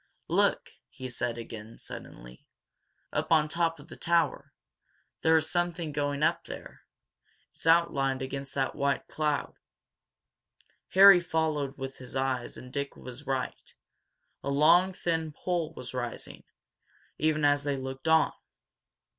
"Look!" 0.29 0.71
he 0.89 1.09
said, 1.11 1.37
again, 1.37 1.77
suddenly. 1.77 2.47
"Up 3.13 3.31
on 3.31 3.47
top 3.47 3.79
of 3.79 3.87
the 3.87 3.95
tower! 3.95 4.51
There 5.21 5.37
is 5.37 5.47
something 5.47 5.91
going 5.91 6.23
up 6.23 6.45
there 6.45 6.81
it's 7.51 7.67
outlined 7.67 8.23
against 8.23 8.55
that 8.55 8.73
white 8.73 9.07
cloud!" 9.07 9.53
Harry 10.93 11.19
followed 11.21 11.77
with 11.77 11.97
his 11.97 12.15
eyes 12.15 12.57
and 12.57 12.73
Dick 12.73 12.95
was 12.97 13.27
right. 13.27 13.75
A 14.41 14.49
long, 14.49 14.91
thin 14.91 15.33
pole 15.33 15.71
was 15.75 15.93
rising, 15.93 16.45
even 17.19 17.45
as 17.45 17.63
they 17.63 17.77
looked 17.77 18.07
on. 18.07 18.33